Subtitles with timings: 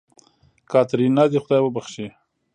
[0.71, 2.07] کاتېرينا دې خداى وبښي.